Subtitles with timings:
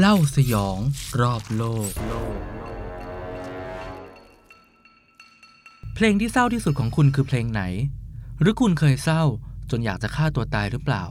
[0.00, 0.78] เล่าสยอง
[1.20, 1.90] รอบโลก
[5.94, 7.62] เพลงที่เศร้าที่สุดของคุณคือเพลงไหน
[8.40, 9.22] หรือคุณเคยเศร้า
[9.70, 11.04] จนอยากจะฆ่าตัวตายหรือเปล่า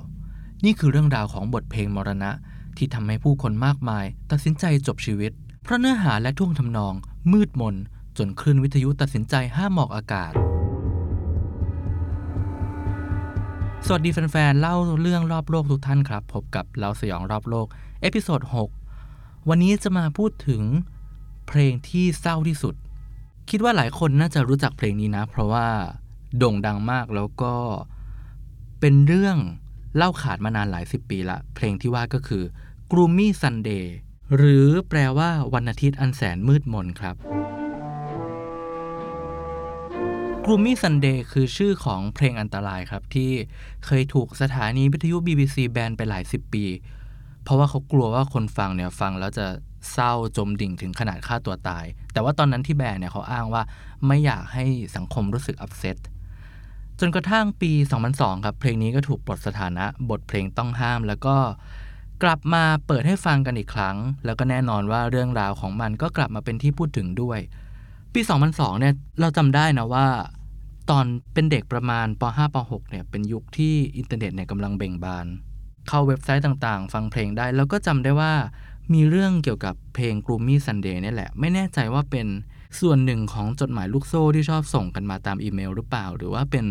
[0.66, 2.32] นี่คือเรื่องราวของบทเพลงมรณะ
[2.78, 5.32] ที่ทำให้ผู้คนมากมาย ตัดสินใจจบชีวิต
[5.64, 6.94] เพราะเนื้อหาและท่วงทำนอง
[7.32, 7.76] มืดมน
[8.18, 10.34] จนคลื่นวิทยุตัดสินใจห้ามออกอากาศ
[13.88, 17.68] สวัสดีแฟนๆ เล่าเรื่องรอบโลกทุกท่านครับ พบกับเล่าสยองรอบโลก
[18.04, 18.42] episode
[18.96, 20.62] 6 วันนี้จะมาพูดถึง
[21.48, 22.76] เพลงที่เศร้าที่สุด
[23.50, 25.68] คิดว่าหลายคนน่าจะรู้จักเพลงนี้นะ เพราะว่า
[26.38, 27.54] โด่งดังมากแล้วก็
[28.80, 29.38] เป็นเรื่อง
[29.96, 32.44] เล่าขานมานานหลายสิบปีละ เพลงที่ว่าก็คือ
[32.92, 33.86] Gloomy Sunday
[34.36, 37.16] หรือแปลว่าวันอาทิตย์อันแสนมืดมนครับ
[40.44, 43.32] Gloomy Sunday คือชื่อของเพลงอันตรายครับ ที่
[43.86, 46.66] เคยถูกสถานีวิทยุ BBC แบนไปหลายสิบปี
[47.44, 49.46] เพราะว่าเขากลัวว่าคนฟังเนี่ยฟังแล้วจะ
[49.92, 53.64] เศร้าจมดิ่งถึงขนาดฆ่าตัวตาย แต่ว่าตอนนั้นที่แบนเนี่ยเขาอ้างว่า
[54.08, 55.98] ไม่อยากให้สังคมรู้สึกอับเซต
[57.00, 57.72] จนกระทั่งปี
[58.10, 61.36] 2002 ครับ เพลงนี้ก็ถูกปลดสถานะบทเพลงต้องห้าม แล้วก็
[62.24, 67.40] กลับมาเปิดให้ฟังกันอีกครั้ง แล้วก็แน่นอนว่าเรื่องราวของมันก็กลับมาเป็นที่พูดถึงด้วย
[68.14, 70.08] ปี 2002 เนี่ยเราจำได้นะว่า
[70.90, 75.28] ตอนเป็นเด็กประมาณป .5 ป .6 เนี่ยเป็นยุคที่อินเทอร์เน็ตเนี่ยกำลังเบ่งบาน
[75.88, 78.34] เข้าเว็บไซต์ต่างๆ ฟังเพลงได้ แล้วก็จำได้ว่า
[78.94, 82.28] มีเรื่องเกี่ยวกับเพลง Gloomy Sunday นี่แหละ ไม่แน่ใจว่าเป็น
[82.80, 86.66] ส่วนหนึ่งของจดหมายลูกโซ่ที่ชอบส่งกันมาตามอีเมลหรือเปล่า หรือว่าเป็น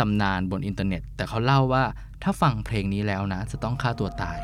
[0.00, 1.84] ตำนานบนอินเทอร์เน็ต แต่เขาเล่าว่า
[2.22, 4.38] ถ้าฟังเพลงนี้แล้วนะ จะต้องฆ่าตัวตาย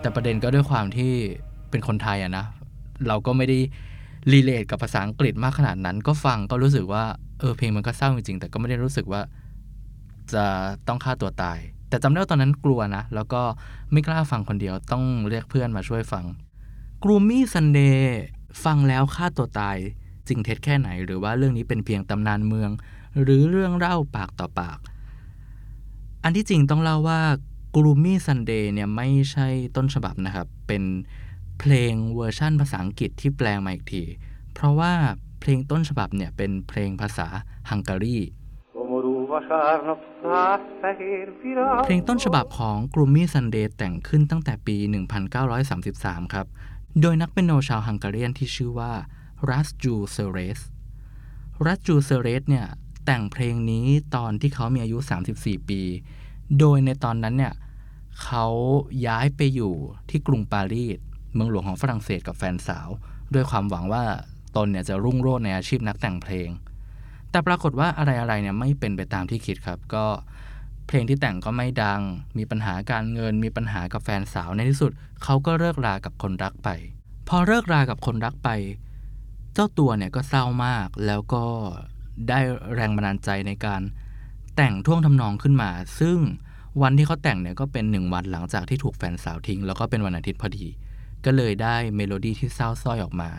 [0.00, 1.12] แต่ประเด็นก็ด้วยความที่
[1.70, 2.44] เป็นคนไทยอะนะ
[3.08, 3.58] เราก็ไม่ได้
[4.32, 7.04] รีเลทกับภาษาอังกฤษมากขนาดนั้น ก็ฟังก็รู้สึกว่า
[7.40, 9.20] เออเพลงมันก็เศร้าจริงๆแต่ก็ไม่ได้รู้สึกว่า
[10.32, 10.44] จะ
[10.88, 11.58] ต้องฆ่าตัวตาย
[11.88, 13.42] แต่จำได้ว่าตอนนั้นกลัวนะ แล้วก็
[13.92, 16.24] ไม่กล้าฟังคนเดียวต้องเรียกเพื่อนมาช่วยฟัง
[17.02, 17.98] Gloomy Sunday
[18.64, 19.76] ฟังแล้วฆ่าตัวตาย
[20.28, 22.70] จริงเท็จแค่ไหน หรือว่าเรื่องนี้เป็นเพียงตำนานเมือง
[23.22, 24.78] หรือเรื่องเล่าปากต่อปาก
[26.24, 27.20] อันที่จริงต้องเล่าว่า
[27.74, 30.82] Gloomy Sunday เนี่ยไม่ใช่ต้นฉบับนะครับ เป็น
[31.60, 34.02] เพลงเวอร์ชั่นภาษาอังกฤษที่แปลมาอีกที
[34.54, 34.92] เพราะว่า
[35.40, 37.26] เพลงต้นฉบับเนี่ยเป็นเพลงภาษา
[37.70, 38.18] ฮังการี
[41.86, 44.76] เพลงต้นฉบับของ Gloomy Sunday แต่งขึ้นตั้งแต่ปี
[45.54, 46.46] 1933 ครับ
[47.00, 48.92] โดยนักเปียโนชาวฮังการีนที่ชื่อว่า
[49.50, 50.60] รัสจูเซเรส
[51.66, 52.66] รัสจูเซเรสเนี่ย
[53.06, 53.86] แต่งเพลงนี้
[54.16, 54.98] ตอนที่เขามีอายุ
[55.34, 55.80] 34 ปี
[56.58, 57.54] โดยในตอนนั้นเนี่ย
[58.22, 58.46] เขา
[59.06, 59.74] ย้ายไปอยู่
[60.10, 60.98] ที่กรุงปารีส
[61.34, 62.88] เมืองหลวงของฝรั่งเศสกับแฟนสาว
[63.34, 64.04] ด้วยความหวังว่า
[64.56, 66.48] ตนเนี่ยจะรุ่งโรจน์ในอาชีพนักแต่งเพลง
[67.34, 70.04] แต่ปรากฏว่าอะไรๆเนี่ยไม่เป็นไปตามที่คิดครับ ก็
[70.86, 72.00] เพลงที่แต่งก็ไม่ดัง
[72.38, 76.68] มีปัญหาการเงิน มีปัญหากับแฟนสาวในที่สุด เขาก็เลิกรากับคนรักไป
[77.28, 78.48] พอเลิกรากับคนรักไป
[79.54, 81.44] เจ้าตัวเนี่ยก็เศร้ามาก แล้วก็
[82.28, 82.38] ได้
[82.74, 83.82] แรงบันดาลใจในการ
[84.56, 85.70] แต่งท่วงทำนองขึ้นมา
[86.00, 86.18] ซึ่ง
[86.82, 90.66] วันที่เขาแต่งเนี่ยก็เป็นหนึ่งวันหลังจากที่ถูกแฟนสาวทิ้ง แล้วก็เป็นวันอาทิตย์พอดี
[91.24, 93.30] ก็เลยได้เมโลดี้ที่เศร้าสร้อยออกมา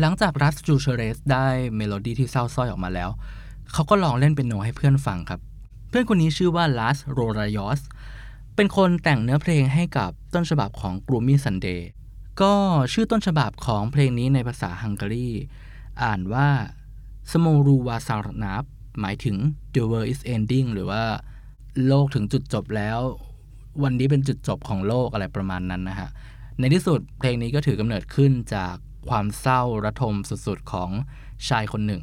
[0.00, 3.10] หลังจากรัสจูเชเรสได้เมโลดี้ที่เศร้าสร้อยออกมาแล้ว
[3.72, 5.40] เขาก็ลองเล่นเปียโนให้เพื่อนฟังครับ
[5.88, 7.80] เพื่อนคนนี้ชื่อว่าลัสโรรายอส
[8.56, 11.80] เป็นคนแต่งเนื้อเพลงให้กับต้นฉบับของ Gloomy Sunday
[12.40, 12.52] ก็
[12.92, 15.30] ชื่อต้นฉบับของเพลงนี้ในภาษาฮังการี
[16.02, 16.48] อ่านว่า
[17.30, 18.64] สโมรูวาซารนับ
[19.00, 19.36] หมายถึง
[19.74, 21.02] the world is ending หรือว่า
[21.86, 22.98] โลกถึงจุดจบแล้ว
[23.82, 26.08] วันนี้เป็นจุดจบของโลกอะไรประมาณนั้นนะฮะ
[26.58, 28.76] ในที่สุดเพลงนี้ก็ถือกำเนิดขึ้นจาก
[29.08, 30.14] ความเศร้าระทม
[30.46, 30.90] สุดๆของ
[31.48, 32.02] ชายคนหนึ่ง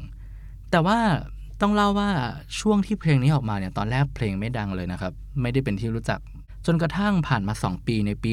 [0.70, 0.98] แต่ว่า
[1.60, 2.10] ต้องเล่าว่า
[2.60, 6.20] ช่วงที่เพลงนี้ออกมาเนี่ยตอนแรกเพลงไม่ดังเลยนะครับ ไม่ได้เป็นที่รู้จัก
[6.66, 8.30] จนกระทั่งผ่านมา 2 ปีในปี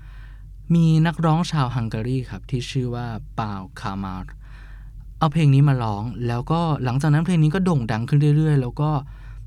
[0.00, 3.06] 1935 มีนักร้องชาวฮังการีครับที่ชื่อว่า
[3.38, 4.32] ปาวคามาร์
[5.18, 8.90] เอาเพลงนี้มาร้อง แล้วก็หลังจากนั้นเพลงนี้ก็โด่งดังขึ้นเรื่อยๆ แล้วก็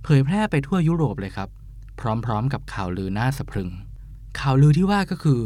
[0.03, 1.49] เผยแพร่ไปทั่วยุโรปเลยครับ
[1.99, 3.69] พร้อมๆ กับข่าวลือหน้าสะพรึง
[4.39, 5.41] ข่าวลือที่ว่าก็คือ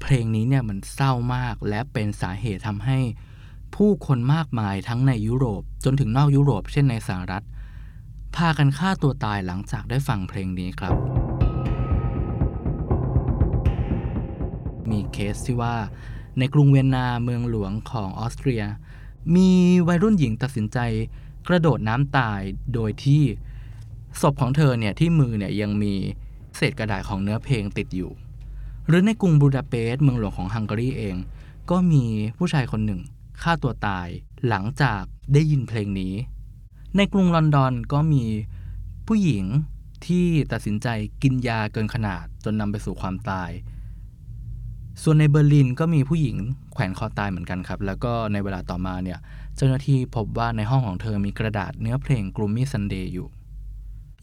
[0.00, 2.98] เพลงนี้เนี่ยมันเศร้ามากและเป็นสาเหตุทำให้
[3.74, 7.44] ผู้คนมากมายทั้งในยุโรป จนถึงนอกยุโรป เช่นในสหรัฐ
[8.36, 10.94] พากันฆ่าตัวตายหลังจากได้ฟังเพลงนี้ครับ
[14.90, 15.76] มีเคสที่ว่า
[16.38, 18.62] ในกรุงเวียนนาเมืองหลวงของออสเตรีย
[19.36, 19.50] มี
[19.88, 20.78] วัยรุ่นหญิงตัดสินใจ
[21.48, 22.40] กระโดดน้ำตาย
[22.74, 23.22] โดยที่
[24.20, 25.94] ศพของเธอเนี่ยที่มือเนี่ยยังมี
[26.56, 28.10] เศษกระดาษของเนื้อเพลงติดอยู่
[28.88, 31.16] หรือในกรุงบูดาเปสต์เมืองหลวงของฮังการีเอง
[31.70, 32.04] ก็มี
[32.38, 33.00] ผู้ชายคนหนึ่ง
[33.42, 34.08] ฆ่าตัวตาย
[34.48, 35.02] หลังจาก
[35.32, 36.14] ได้ยินเพลงนี้
[36.96, 38.24] ในกรุงลอนดอนก็มี
[39.06, 39.44] ผู้หญิง
[40.06, 40.88] ที่ตัดสินใจ
[41.22, 43.50] กินยาเกินขนาดจนนำไปสู่ความตาย
[45.02, 46.36] ส่วนในเบอร์ลินก็มีผู้หญิง
[46.72, 49.18] แขวนคอตายเหมือนกันครับ แล้วก็ในเวลาต่อมาเนี่ย
[49.56, 53.28] เจ้าหน้าที่พบว่าในห้องของเธอมีกระดาษเนื้อเพลง Gloomy Sunday อยู่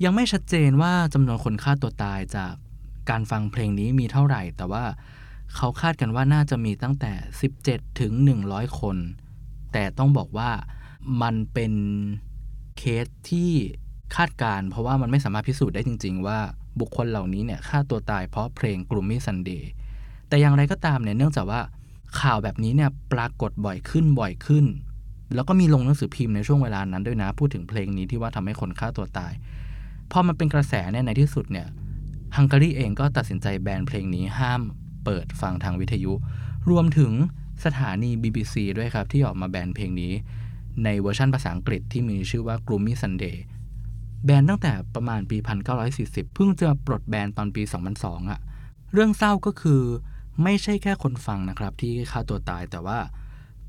[0.03, 2.53] ยังไม่ชัดเจนว่าจำนวนคนฆ่าตัวตายจาก
[3.09, 4.83] การฟังเพลงนี้มีเท่าไหร่ แต่ว่า
[5.55, 7.11] เขาคาดกันว่าน่าจะมีตั้งแต่
[7.55, 8.13] 17 ถึง
[8.45, 8.97] 100 คน
[9.73, 10.49] แต่ต้องบอกว่า
[11.21, 11.73] มันเป็น
[12.77, 13.51] เคสที่
[14.15, 16.39] คาดการ เพราะว่ามันไม่สามารถพิสูจน์ได้จริง ๆ ว่า
[16.79, 19.63] บุคคลเหล่านี้เนี่ยฆ่าตัวตายเพราะเพลง Gloomy Sunday
[20.27, 21.61] แต่อย่างไรก็ตามเนี่ยเนื่องจากว่า
[22.19, 24.65] ข่าวแบบนี้เนี่ยปรากฏบ่อยขึ้นบ่อยขึ้น
[25.35, 29.33] แล้วก็มีลงหนังสือพิมพ์ในช่วงเวลานั้นด้วยนะ พูดถึงเพลงนี้ที่ว่าทำให้คนฆ่าตัวตาย
[30.11, 31.67] พอมันเป็นกระแสเนี่ยในที่สุดเนี่ย
[32.37, 34.61] ฮังการีเองก็ตัดสินใจแบนเพลงนี้ห้าม
[35.05, 36.13] เปิดฟังทางวิทยุ
[36.69, 37.11] รวมถึง
[37.65, 40.13] สถานี BBC ด้วยครับ ที่ออกมาแบนเพลงนี้
[40.83, 43.35] ในเวอร์ชันภาษาอังกฤษที่มีชื่อว่า Gloomy Sunday
[44.25, 45.37] แบนตั้งแต่ประมาณปี
[45.87, 47.63] 1940 เพิ่งจะปลดแบนตอนปี
[47.97, 48.39] 2002อะ
[48.93, 49.81] เรื่องเศร้าก็คือ
[50.43, 52.99] ไม่ใช่แค่คนฟังนะครับที่ฆ่าตัวตายแต่ว่า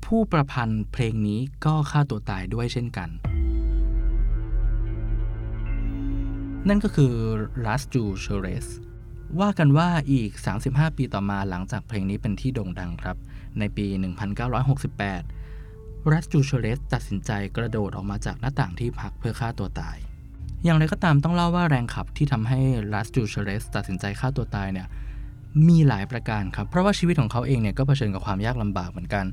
[0.05, 3.09] ผู้ประพันธ์เพลงนี้ก็ฆ่าตัวตายด้วยเช่นกัน
[6.69, 7.13] นั่นก็คือ
[7.65, 8.67] รัสจูเชเรส
[9.39, 10.31] ว่ากันว่าอีก
[10.65, 13.17] 35 ปีต่อมาหลังจากเพลงนี้เป็นที่โด่งดังครับ
[13.59, 13.87] ในปี
[15.19, 19.97] 1968 รัสจูเชเรสตัดสินใจกระโดดออกมาจากหน้าต่างที่พักเพื่อฆ่าตัวตาย
[20.63, 22.59] อย่างไรก็ตามต้องเล่าว่าแรงขับที่ทำให้
[22.93, 24.87] รัสจูเชเรสตัดสินใจฆ่าตัวตายเนี่ย
[25.67, 29.25] มีหลายประการครับ เพราะว่าชีวิตของเขาเองเนี่ยก็เผชิญกับความยากลำบากเหมือนกัน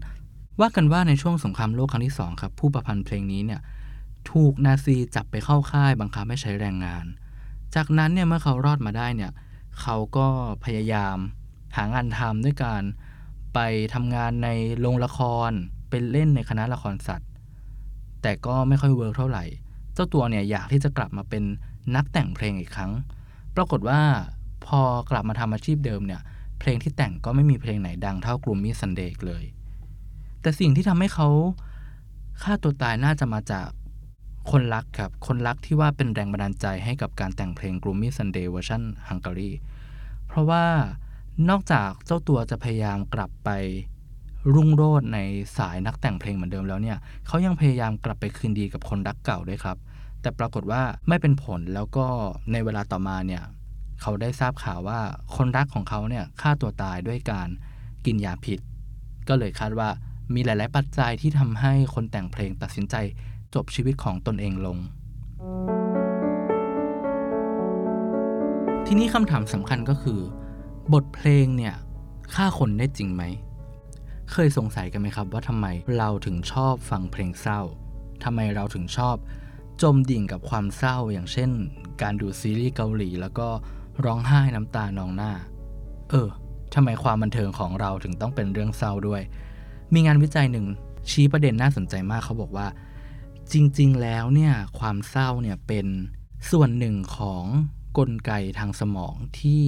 [0.61, 3.61] ว่ากันว่าในช่วงสงครามโลกครั้งที่2ครับผู้ประพันธ์เพลงนี้เนี่ย
[4.31, 7.05] ถูกนาซีจับไปเข้าค่ายบังคับให้ใช้แรงงาน
[7.75, 9.33] จากนั้นเนี่ยเมื่อเขารอดมาได้เนี่ย
[9.81, 10.27] เขาก็
[10.65, 11.17] พยายาม
[11.77, 12.83] หางานทำด้วยการ
[13.55, 13.59] ไป
[13.95, 14.49] ทำงานใน
[14.81, 15.51] โรงละคร
[15.91, 17.29] เป็นเล่นในคณะละครสัตว์
[18.23, 19.45] แต่ก็ไม่ค่อย work เท่าไหร่
[19.95, 21.43] เจ้าตัวเนี่ยอยากที่จะกลับมาเป็น
[21.95, 22.93] นักแต่งเพลงอีกครั้ง
[23.57, 24.01] ปรากฏว่า
[24.67, 24.81] พอ
[25.11, 26.21] กลับมาทำอาชีพเดิมเนี่ย
[26.61, 29.45] เพลงที่แต่งก็ไม่มีเพลงไหนดังเท่า Gloomy Sunday เลย
[30.41, 31.29] แต่สิ่งที่ทำให้เขา
[32.43, 33.69] ฆ่าตัวตายน่าจะมาจาก
[34.51, 39.51] คนรักครับ คนรักที่ว่าเป็นแรงบันดาลใจให้กับการแต่งเพลง Gloomy Sunday เวอร์ชันฮังการี
[40.27, 40.65] เพราะว่า
[41.49, 43.51] นอกจากเจ้าตัวจะพยายามกลับไป
[44.55, 45.19] รุ่งโรจน์ใน
[45.57, 49.77] สายนักแต่งเพลงเหมือนเดิมแล้วเนี่ยเขายังพยายามกลับไปคืนดีกับคนรักเก่าด้วยครับ
[50.21, 52.07] แต่ปรากฏว่าไม่เป็นผลแล้วก็
[52.53, 53.43] ในเวลาต่อมาเนี่ย
[54.01, 55.01] เขาได้ทราบข่าวว่า
[55.37, 57.49] คนรักของเขาเนี่ยฆ่าตัวตายด้วยการ
[58.07, 58.59] กินยาพิษ
[59.29, 59.89] ก็เลยคาดว่า
[60.35, 62.95] มีหลาย ๆ ปัจจัยที่ทำให้คนแต่งเพลงตัดสินใจ
[63.55, 64.79] จบชีวิตของตนเองลง
[68.87, 70.21] ทีนี้คำถามสำคัญก็คือ
[70.93, 71.75] บทเพลงเนี่ย
[72.35, 73.23] ฆ่าคนได้จริงไหม
[74.33, 75.67] เคยสงสัยกันไหมครับว่าทำไม
[75.99, 77.61] เราถึงชอบฟังเพลงเศร้า
[78.25, 79.17] ทำไมเราถึงชอบ
[79.83, 81.51] จมดิ่งกับความเศร้าอย่างเช่น
[82.03, 83.49] การดูซีรีส์เกาหลี แล้วก็
[84.05, 85.33] ร้องไห้น้ำตานองหน้า
[86.11, 86.29] เออ
[86.75, 89.23] ทำไมความบันเทิงของเราถึงต้องเป็นเรื่องเศร้าด้วย
[89.95, 90.67] มีงานวิจัยหนึ่ง
[91.11, 92.67] ชี้ประเด็นน่าสนใจมากเขาบอกว่า
[93.53, 95.87] จริงๆ แล้วเนี่ยความเศร้าเนี่ยเป็น
[96.51, 97.45] ส่วนหนึ่งของ
[97.99, 99.65] กลไกทางสมองที่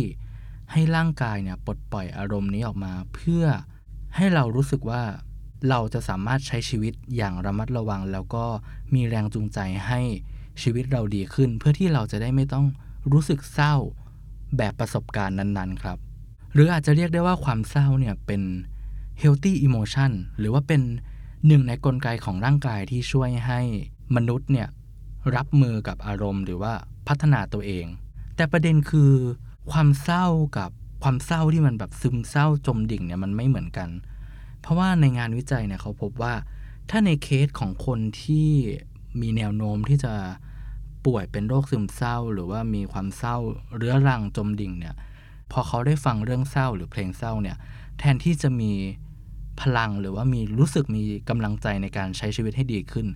[0.73, 3.44] ให้ร่างกายเนี่ยปลดปล่อยอารมณ์นี้ออกมา เพื่อ
[4.17, 5.03] ให้เรารู้สึกว่า
[5.69, 8.44] เราจะสามารถใช้ชีวิตอย่างระมัดระวัง แล้วก็
[8.94, 10.00] มีแรงจูงใจให้
[10.62, 12.67] ชีวิตเราดีขึ้น เพื่อที่เราจะได้ไม่ต้อง
[13.12, 13.75] รู้สึกเศร้า
[14.56, 15.99] แบบประสบการณ์นั้นๆ ครับ
[16.53, 18.43] หรืออาจจะเรียกได้ว่าความเศร้าเนี่ยเป็น
[19.22, 20.82] healthy emotion หรือว่าเป็น
[21.46, 23.60] หนึ่งในกลไกของร่างกายที่ช่วยให้
[24.17, 24.69] มนุษย์เนี่ย
[25.36, 26.72] รับมือกับอารมณ์หรือว่า
[27.08, 27.86] พัฒนาตัวเอง
[28.36, 29.13] แต่ประเด็นคือ
[29.70, 30.27] ความเศร้า
[30.58, 30.70] กับ
[31.03, 33.89] ความเศร้าที่มันแบบซึมเศร้าจมดิ่งเนี่ยมันไม่เหมือนกัน
[34.60, 36.34] เพราะว่าในงานวิจัยเนี่ยเขาพบว่า
[36.91, 38.48] ถ้าในเคสของคนที่
[39.20, 40.15] มีแนวโน้มที่จะ
[41.06, 43.36] ป่วยเป็นโรคซึมเศร้า หรือว่ามีความเศร้า
[43.77, 44.94] เรื้อรังจมดิ่งเนี่ย
[45.53, 47.56] พอเขาได้ฟังเรื่องเศร้าหรือเพลงเศร้าเนี่ย
[47.98, 48.72] แทนที่จะมี
[49.61, 53.06] พลังหรือว่ามีรู้สึกมีกำลังใจในการใช้ชีวิตให้ดีขึ้น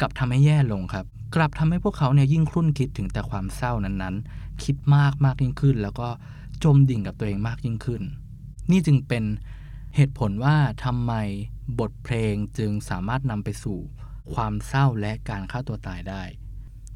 [0.00, 6.08] กลับทำให้แย่ลงครับ กลับทำให้พวกเขาเนี่ยยิ่งครุ่นคิดถึงแต่ความเศร้านั้นๆ คิดมากมากยิ่งขึ้น แล้วก็
[6.64, 8.02] จมดิ่งกับตัวเองมากยิ่งขึ้น
[8.70, 9.24] นี่จึงเป็น
[9.96, 11.12] เหตุผลว่าทำไม
[11.80, 13.78] บทเพลงจึงสามารถนำไปสู่
[14.34, 16.22] ความเศร้าและการฆ่าตัวตายได้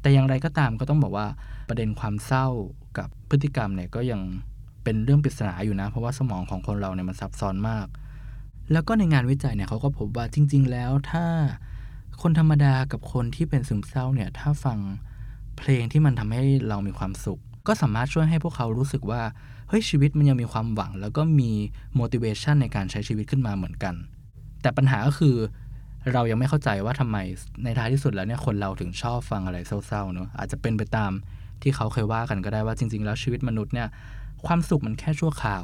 [0.01, 1.27] แต่อย่างไรก็ตามก็ต้องบอกว่า
[1.69, 2.47] ประเด็นความเศร้า
[2.97, 4.21] กับพฤติกรรมเนี่ยก็ยัง
[4.83, 7.87] เป็นเรื่องปริศนาอยู่นะ เพราะว่าสมองของคนเราเนี่ยมันซับซ้อนมาก
[8.71, 11.25] แล้วก็ในงานวิจัยเนี่ยเขาก็พบว่าจริง ๆ แล้วถ้า
[12.21, 14.79] คนธรรมดากับคนที่เป็นซึมเศร้าเนี่ยถ้าฟัง
[15.57, 19.21] เพลงที่มันทำให้เรามีความสุข ก็สามารถช่วยให้พวกเขารู้สึกว่า
[19.69, 21.51] เฮ้ยชีวิตมันยังมีความหวัง แล้วก็มี
[21.99, 23.95] motivation ในการใช้ชีวิตขึ้นมาเหมือนกัน
[24.61, 25.35] แต่ปัญหาก็คือ
[26.13, 27.17] เรายังไม่เข้าใจว่าทำไม
[27.63, 31.11] ในท้ายที่สุดแล้วเนี่ยคนเราถึงชอบฟังอะไรเศร้าๆเนอะอาจจะเป็นไปตาม
[31.61, 33.87] ที่ที่เขาเคยว่ากันก็ได้ว่าจริง ๆ แล้วชีวิตมนุษย์เนี่ย
[34.45, 35.63] ความสุขมันแค่ชั่วคราว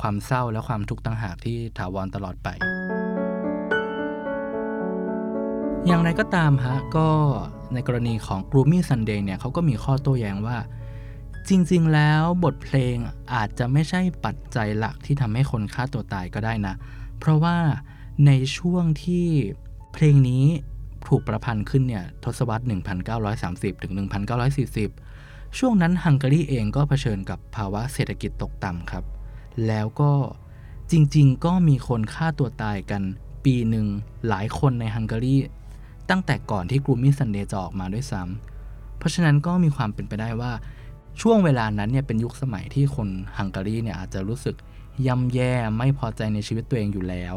[0.00, 2.48] ความเศร้าและความทุกข์ต่างหากที่ถาวรตลอดไป
[5.86, 7.08] อย่างไรก็ตามฮะก็
[7.74, 10.58] ในกรณีของ Gloomy Sunday เนี่ยเขาก็มีข้อโต้แย้งว่า
[11.48, 12.96] จริงๆ แล้วบทเพลง
[13.34, 16.74] อาจจะไม่ใช่ปัจจัยหลักที่ทำให้คนฆ่าตัวตายก็ได้นะ
[17.18, 17.56] เพราะว่า
[18.26, 19.26] ในช่วงที่
[19.92, 20.44] เพลงนี้
[21.08, 22.64] ถูกประพันธ์ขึ้นเนี่ยทศวรรษ
[23.22, 23.92] 1930 ถึง
[24.96, 29.04] 1940 ช่วงนั้นฮังการีเองก็เผชิญกับภาวะเศรษฐกิจตกต่ำครับ
[29.66, 30.12] แล้วก็
[30.90, 33.02] จริงๆ ก็มีคนฆ่าตัวตายกัน
[33.44, 33.86] ปีหนึ่ง
[34.28, 35.36] หลายคนในฮังการี
[36.10, 40.52] ตั้งแต่ก่อนที่กรูมิสันเดย์จะออกมาด้วยซ้ำเพราะฉะนั้นก็มีความเป็นไปได้ว่า
[41.20, 43.08] ช่วงเวลานั้นเนี่ยเป็นยุคสมัยที่คน
[43.38, 44.56] ฮังการีเนี่ยอาจจะรู้สึก
[45.06, 47.36] ย่ำแย่ไม่พอใจในชีวิตตัวเองอยู่แล้ว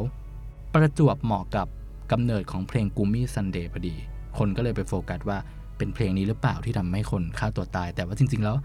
[0.73, 1.67] ประจวบเหมาะกับ
[2.11, 3.95] กำเนิดของเพลงกูมี่ซันเดย์พอดี
[4.37, 5.37] คนก็เลยไปโฟกัสว่า
[5.77, 8.55] เป็นเพลงนี้หรือเปล่าที่ทำให้คนฆ่าตัวตาย แต่ว่าจริง ๆ แล้ว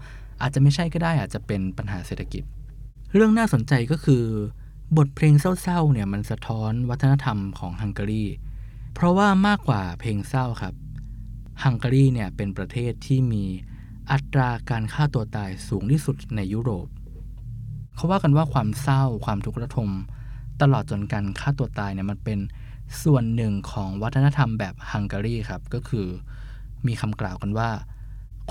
[0.41, 2.43] อาจจะไม่ใช่ก็ได้อาจจะเป็นปัญหาเศรษฐกิจ
[3.15, 4.23] เรื่องน่าสนใจก็คือ
[4.97, 8.25] บทเพลงเศร้าๆเนี่ยมันสะท้อนวัฒนธรรมของฮังการี
[8.93, 10.73] เพราะว่ามากกว่าเพลงเศร้าครับ
[11.63, 13.43] ฮังการีเนี่ยเป็นประเทศที่มี
[14.11, 16.87] อัตราการฆ่าตัวตายสูงที่สุดในยุโรป
[17.95, 19.89] เขาว่ากันว่าความเศร้าความทุกข์ระทม
[20.61, 22.39] ตลอดจนการฆ่าตัวตายเนี่ยมันเป็น
[23.03, 26.07] ส่วนหนึ่งของวัฒนธรรมแบบฮังการีครับ ก็คือ
[26.87, 27.69] มีคำกล่าวกันว่า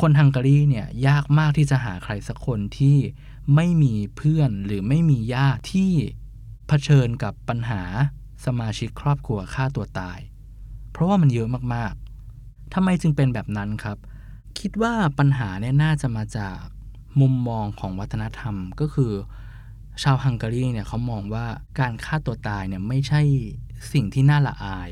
[0.01, 2.99] คนฮังการีเนี่ยยากมากที่จะหาใครสักคนที่
[3.55, 5.93] ไม่มีเพื่อนหรือไม่มีญาติที่
[6.69, 7.83] เผชิญกับปัญหา
[8.45, 10.19] สมาชิกครอบครัวฆ่าตัวตาย
[10.93, 13.99] เพราะว่ามันเยอะมากๆทำไมจึงเป็นแบบนั้นครับ
[14.59, 16.59] คิดว่าปัญหาเนี่ยน่าจะมาจาก
[17.21, 19.13] มุมมองของวัฒนธรรมก็คือ
[20.03, 21.47] ชาวฮังการีเนี่ยเขามองว่า
[21.81, 23.23] การฆ่าตัวตายเนี่ยไม่ใช่
[23.93, 24.91] สิ่งที่น่าละอาย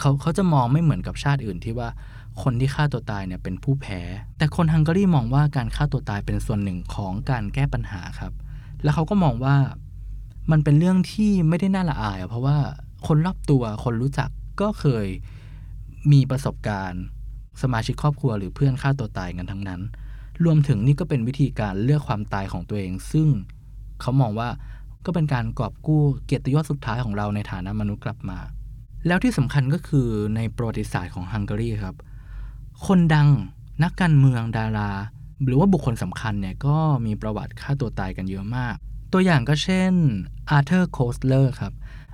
[0.00, 1.88] เขาเขาจะมองไม่เหมือนกับชาติอื่นที่ว่า
[2.42, 4.00] คนที่ฆ่าตัวตายเนี่ยเป็นผู้แพ้
[4.38, 8.32] แต่คนฮังการีมองว่าการฆ่าตัวตายเป็นส่วนหนึ่งของการแก้ปัญหาครับ
[8.82, 9.56] แล้วเขาก็มองว่า
[10.50, 12.56] มันเป็นเรื่องที่ไม่ได้น่าละอาย เพราะว่า
[13.06, 15.06] คนรอบตัวคนรู้จักก็เคย
[16.12, 17.02] มีประสบการณ์
[17.62, 19.80] สมาชิกครอบครัวหรือเพื่อนฆ่าตัวตายกันทั้งนั้น
[20.44, 23.28] รวมถึงนี่ก็เป็นวิธีการเลือกความตายของตัวเอง ซึ่ง
[24.00, 24.48] เขามองว่า
[25.04, 28.38] ก็เป็นการกอบกู้เกียรติยศสุดท้ายของเราในฐานะมนุษย์กลับมา
[29.06, 31.96] แล้วที่สำคัญก็คือในประวัติศาสตร์ของฮังการีครับ
[32.86, 33.28] คนดัง
[33.82, 34.90] นักการเมืองดารา
[35.44, 38.76] หรือว่าบุคคลสำคัญเนี่ยก็มีประวัติฆ่าตัวตายกันเยอะมาก
[39.12, 39.92] ตัวอย่างก็เช่น
[40.50, 41.72] อาร์เธอร์โคสเลอร์ครับ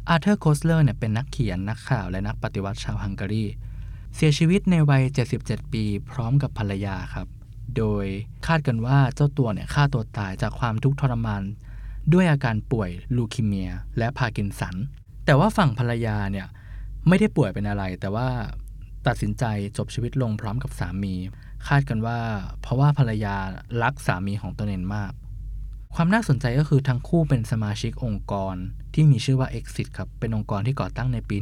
[0.08, 3.44] อาร์เธอร์โคสเลอร์เนี่ยเป็นนักเขียนนักข่าวและนักปฏิวัติชาวฮังการี
[4.14, 5.02] เสียชีวิตในวัย
[5.38, 7.26] 77 ปีพร้อมกับภรรยาครับ
[7.76, 8.06] โดย
[8.46, 11.42] คาดกันว่าเจ้าตัวเนี่ยฆ่าตัวตายจากความทุกข์ทรมาน
[12.12, 14.75] ด้วยอาการป่วยลูคิเมีย และพาร์กินสัน
[15.25, 16.46] แต่ว่าฝั่งภรรยาเนี่ย
[17.08, 18.28] ไม่ได้ป่วยเป็นอะไร แต่ว่า
[19.06, 19.44] ตัดสินใจ
[19.76, 21.14] จบชีวิตลงพร้อมกับสามี
[21.66, 22.18] คาดกันว่า
[22.62, 23.36] เพราะว่าภรรยา
[23.82, 25.12] รักสามีของตนเองมาก
[25.94, 28.56] ความน่าสนใจก็คือทั้งคู่เป็นสมาชิกองค์กร
[28.94, 31.36] ที่มีชื่อว่า Exit ครับ เป็นองค์กรที่ก่อตั้งในปี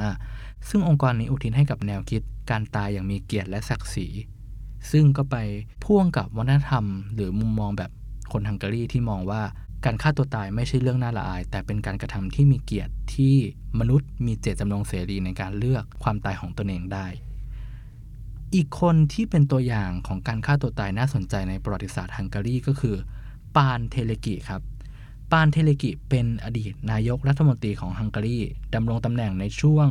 [0.00, 4.06] 1935 ซึ่งองค์กรนี้อุทิศให้กับแนวคิดการตายอย่างมีเกียรติและศักดิ์ศรี
[4.90, 5.36] ซึ่งก็ไป
[5.84, 7.90] พ่วงกับวัฒนธรรม หรือมุมมองแบบ
[8.32, 9.42] คนฮังการีที่มองว่า
[9.84, 13.34] การฆ่าตัวตายไม่ใช่เรื่องน่าละอาย แต่เป็นการกระทำที่มีเกียรติที่
[13.80, 17.06] มนุษย์มีเจตจำนงเสรีในการเลือกความตายของตนเองได้
[18.54, 22.96] อีกคนที่เป็นตัวอย่างของการฆ่าตัวตายน่าสนใจในประวัติศาสตร์ฮังการีก็คือ
[23.56, 24.62] ปานเทเลกิครับ
[25.32, 28.38] ปานเทเลกิเป็นอดีตนายกรัฐมนตรีของฮังการี
[28.74, 29.86] ดำรงตำแหน่งในช่วง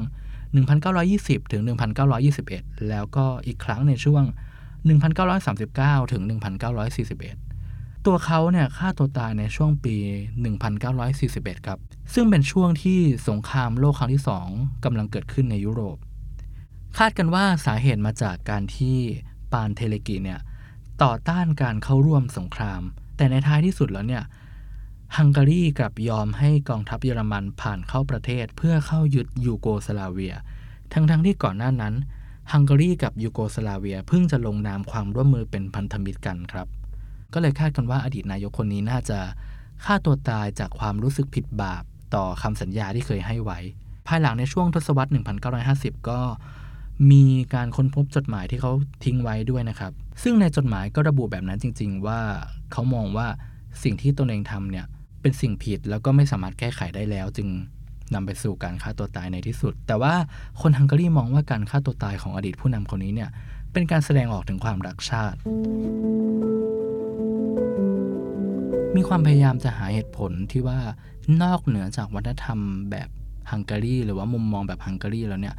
[0.76, 1.64] 1920 ถึง
[2.24, 4.24] 1921 แล้วก็อีกครั้งในช่วง
[5.38, 7.53] 1939 ถึง 1941
[8.06, 9.96] ตัวเขาเนี่ยฆ่าตัวตายในช่วงปี
[10.82, 11.80] 1941 ครับ
[12.14, 14.48] ซึ่งเป็นช่วงที่สงครามโลกครั้งที่สอง
[14.86, 15.98] กำลังเกิดขึ้นในยุโรป
[16.98, 18.98] คาดกันว่าสาเหตุมาจากการที่
[19.52, 20.40] ปาลเทเลกิเนี่ย
[21.04, 22.82] ต่อต้านการเข้าร่วมสงคราม
[23.18, 24.24] แต่ในท้ายที่สุดแล้วเนี่ย
[25.18, 30.36] ฮังการีกลับยอมให้กองทัพเยอรมันผ่านเข้าประเทศเพื่อเข้ายึดยูโกสลาเวีย
[30.94, 31.94] ทั้งๆที่ก่อนหน้านั้น
[32.52, 36.68] ฮังการีกับยูโกสลาเวียเพิ่งจะลงนามความร่วมมือเป็นพันธมิตรกันครับ
[37.34, 39.20] ก็เลยคาดกันว่าอดีตนายกคนนี้น่าจะ
[39.86, 41.84] ฆ่าตัวตายจากความรู้สึกผิดบาป
[42.16, 43.60] ต่อคำสัญญาที่เคยให้ไว้
[44.08, 45.12] ภายหลังในช่วงทศวรรษ
[45.60, 46.20] 1950 ก็
[47.12, 48.72] มีการค้นพบจดหมายที่เขา
[49.06, 49.92] ทิ้งไว้ด้วยนะครับ
[50.24, 52.20] ซึ่งในจดหมายก็ระบุแบบนั้นจริง ๆ ว่า
[52.72, 53.28] เขามองว่า
[53.84, 54.86] สิ่งที่ตนเองทำเนี่ย
[55.22, 57.48] เป็นสิ่งผิดแล้วก็ไม่สามารถแก้ไขได้แล้ว จึง
[58.14, 60.14] นำไปสู่การฆ่าตัวตายในที่สุด แต่ว่า
[60.62, 63.30] คนฮังการีมองว่าการฆ่าตัวตายของอดีตผู้นำคนนี้เนี่ย
[63.74, 65.38] เป็นการแสดงออกถึงความรักชาติ
[68.96, 70.80] มีความพยายามจะหาเหตุผลที่ว่า
[71.44, 72.60] นอกเหนือจากวัฒนธรรม
[72.92, 73.10] แบบ
[73.52, 75.56] ฮังการีหรือว่ามุมมองแบบฮังการีแล้วเนี่ย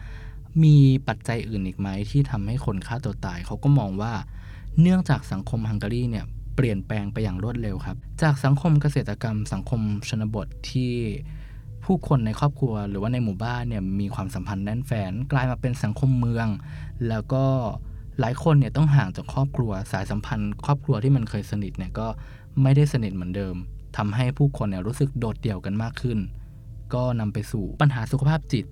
[0.63, 0.77] มี
[1.09, 4.13] ปัจจัยอื่นอีกไหมที่ทำให้คนฆ่าตัวตาย เขาก็มองว่า
[4.81, 6.25] เนื่องจากสังคมฮังการีเนี่ย
[6.57, 10.93] เปลี่ยนแปลงไปอย่างรวดเร็วครับ จากสังคมเกษตรกรรม สังคมชนบทที่
[11.85, 16.49] ผู้คนในครอบครัวหรือว่าในหมู่บ้านเนี่ยมีความสัมพันธ์แน่นแฟนกลายมาเป็นสังคมเมือง
[17.09, 17.45] แล้วก็
[18.21, 22.09] หลายคนเนี่ยต้องห่างจากครอบครัวสายสัมพันธ์ ครอบครัวที่มันเคยสนิทเนี่ยก็
[22.63, 23.55] ไม่ได้สนิทเหมือนเดิม
[23.97, 26.19] ทำให้ผู้คนเนี่ยรู้สึกโดดเดี่ยวกันมากขึ้น
[26.95, 28.65] ก็นำไปสู่ปัญหาสุขภาพจิต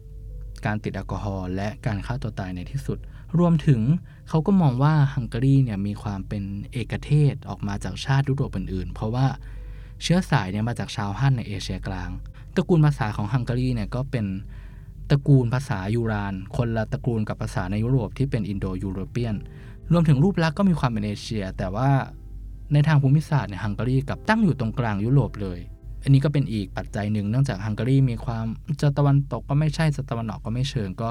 [0.67, 2.99] การติดแอลกอฮอล์และการฆ่าตัวตายในที่สุด
[3.39, 3.81] รวมถึง
[4.29, 9.27] เขาก็มองว่าฮังการีเนี่ยมีความเป็นเอกเทศออกมาจากชาติยุโรปอื่นๆ เพราะว่า
[10.03, 12.11] เชื้อสายเนี่ยมาจากชาวฮั่นในเอเชียกลาง
[12.55, 14.27] ตระกูลภาษาของฮังการีเนี่ยก็เป็น
[15.13, 19.37] ตระกูลภาษายูราน คนละตระกูลกับภาษาในยุโรปที่เป็นอินโดยูโรเปียน
[19.93, 21.91] รวมถึงรูปลักษณ์ก็มีความเป็นเอเชีย แต่ว่า
[22.73, 25.59] ในทางภูมิศาสตร์เนี่ยฮังการีกับตั้งอยู่ตรงกลางยุโรปเลย
[26.03, 28.47] อันนี้ก็เป็นอีกปัจจัยหนึ่งเนื่องจากฮังการีมีความ
[28.81, 31.11] จะตะวันตกก็ไม่ใช่จะตะวันออกก็ไม่เชิงก็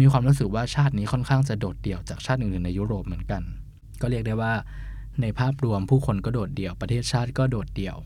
[0.00, 3.42] มีความรู้สึกว่าชาตินี้ค่อนข้างจะโดดเดี่ยวจากชาติอื่นๆในยุโรปเหมือนกัน
[4.00, 4.52] ก็เรียกได้ว่า
[5.20, 7.96] ในภาพรวมผู้คนก็โดดเดี่ยวประเทศชาติก็โดดเดี่ยว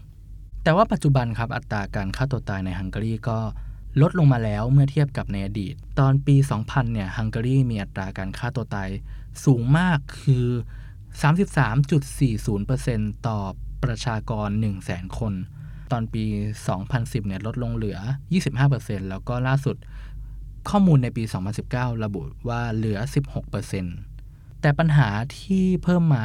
[0.65, 3.39] แต่ว่าปัจจุบันครับอัตราการฆ่าตัวตายในฮังการีก็
[4.03, 8.89] ลดลงมาแล้วเมื่อเทียบกับในอดีต ตอนปี 2000 เนี่ยฮังการีมีอัตราการฆ่าตัวตาย
[9.45, 10.47] สูงมากคือ
[11.23, 13.39] 33.40%ต่อ
[13.85, 14.49] ประชากร
[14.85, 15.33] 100,000 คน
[15.93, 16.25] ตอนปี
[16.75, 17.99] 2010 เนี่ยลดลงเหลือ
[18.55, 19.77] 25%แล้วก็ล่าสุด
[20.69, 21.23] ข้อมูลในปี
[21.65, 22.99] 2019 ระบุว่าเหลือ
[23.81, 26.25] 16%แต่ปัญหาที่เพิ่มมา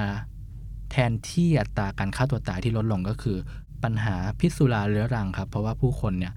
[0.92, 3.38] แทนที่อัตราการฆ่าตัวตายที่ลดลงก็คือ
[3.84, 6.34] ปัญหาพิษสุราเรื้อรังครับ เพราะว่าผู้คนเนี่ย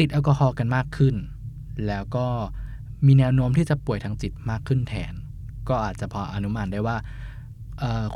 [0.00, 1.14] ติดแอลกอฮอล์กันมากขึ้น
[1.86, 2.26] แล้วก็
[3.06, 5.12] มีแนวโน้มที่จะป่วยทางจิตมากขึ้นแทน
[5.68, 6.96] ก็อาจจะพออนุมานได้ว่า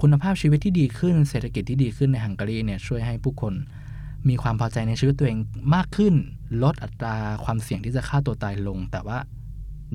[0.00, 3.55] คุณภาพชีวิตที่ดีขึ้น เศรษฐกิจที่ดีขึ้นในฮังการีเนี่ยช่วยให้ผู้คน
[4.29, 5.38] มีความพอใจในชีวิตตัวเอง
[5.75, 6.14] มากขึ้น
[6.62, 9.19] ลดอัตราความเสี่ยงที่จะฆ่าตัวตายลง แต่ว่า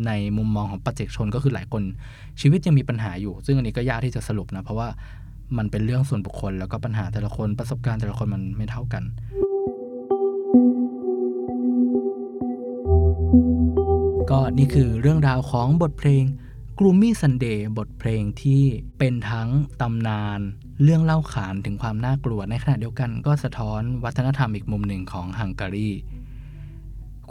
[0.06, 1.84] ในมุมมองของปัจเจกชนก็คือหลายคน
[2.42, 4.88] ชีวิตยังมีปัญหาอยู่ ซึ่งอันนี้ก็ยากที่จะสรุปนะ เพราะว่า
[5.58, 9.04] มันเป็นเรื่องส่วนบุคคล แล้วก็ปัญหาแต่ละคนประสบการณ์แต่ละคนมันไม่เท่ากัน
[14.40, 16.24] ก็นี่คือเรื่องราวของบทเพลง
[16.78, 18.64] Gloomy Sunday บทเพลงที่
[19.00, 19.50] เป็นทั้ง
[19.82, 20.40] ตำนาน
[20.84, 25.90] เรื่องเล่าขานถึงความน่ากลัวในขณะเดียวกันก็สะท้อนวัฒนธรรมอีกมุมหนึ่งของฮังการี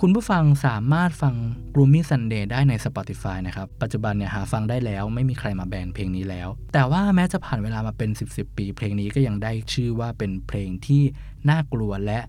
[0.01, 1.35] คุณผู้ฟังสามารถฟัง
[1.75, 11.03] Gloomy Sunday ได้ใน Spotify นะครับ ปัจจุบันเนี่ยหาฟังได้แล้วไม่มีใครมาแบนเพลงนี้แล้ว แต่ว่าแม้จะผ่านเวลามาเป็น 10 10 ปี เพลงนี้ก็ยังได้ชื่อว่าเป็นเพลงที่
[11.51, 12.21] น่ากลัวและ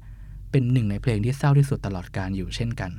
[0.51, 2.93] เป็นหนึ่งในเพลงที่เศร้าที่สุดตลอดการอยู่เช่นกัน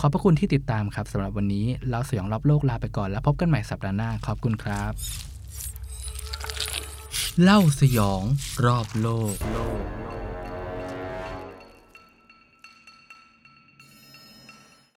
[0.00, 4.92] ขอบพระคุณที่ติดตามครับสำหรับวันนี้เราสยองรอบโลกลาไปก่อน แล้วพบกันใหม่สัปดาห์หน้าขอบคุณครับ
[7.42, 8.22] เล่าสยอง
[8.66, 10.13] รอบโลกโลก